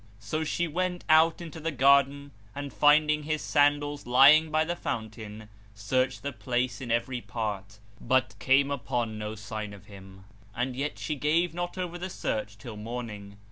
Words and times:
So 0.17 0.43
she 0.43 0.67
went 0.67 1.03
out 1.09 1.41
into 1.41 1.59
the 1.59 1.69
garden 1.69 2.31
and 2.55 2.73
finding 2.73 3.21
his 3.21 3.43
sandals 3.43 4.07
lying 4.07 4.49
by 4.49 4.65
the 4.65 4.75
fountain, 4.75 5.47
searched 5.75 6.23
the 6.23 6.33
place 6.33 6.81
in 6.81 6.89
every 6.89 7.21
part, 7.21 7.77
but 7.99 8.33
came 8.39 8.71
upon 8.71 9.19
no 9.19 9.35
sign 9.35 9.73
of 9.73 9.85
him; 9.85 10.23
and 10.55 10.75
yet 10.75 10.97
she 10.97 11.13
gave 11.13 11.53
not 11.53 11.77
over 11.77 11.99
the 11.99 12.09
search 12.09 12.57
till 12.57 12.77
morning. 12.77 13.37